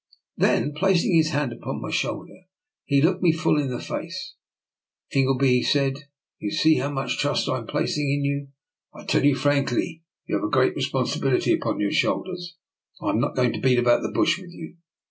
[0.35, 2.33] Then, placing his hand upon my shoulder,
[2.85, 4.33] he looked me full in the face."
[5.15, 6.05] Ingleby," he said,"
[6.39, 8.47] you see how much trust I am placing in you.
[8.95, 12.55] I tell you frankly, you have a great responsibility upon your shoul ders.
[12.99, 14.77] I am not going to beat about the bush with you.